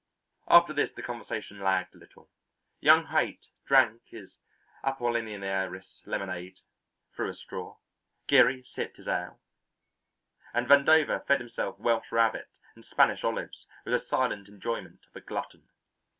After 0.47 0.73
this 0.73 0.91
the 0.91 1.03
conversation 1.03 1.59
lagged 1.59 1.93
a 1.93 1.99
little. 1.99 2.27
Young 2.79 3.05
Haight 3.05 3.45
drank 3.67 4.01
his 4.07 4.35
Apollinaris 4.83 6.01
lemonade 6.07 6.57
through 7.13 7.29
a 7.29 7.35
straw, 7.35 7.77
Geary 8.25 8.63
sipped 8.63 8.97
his 8.97 9.07
ale, 9.07 9.39
and 10.55 10.65
Vandover 10.67 11.23
fed 11.27 11.39
himself 11.39 11.77
Welsh 11.77 12.11
rabbit 12.11 12.49
and 12.73 12.83
Spanish 12.83 13.23
olives 13.23 13.67
with 13.85 13.93
the 13.93 13.99
silent 14.07 14.47
enjoyment 14.47 15.05
of 15.07 15.15
a 15.17 15.21
glutton. 15.21 15.69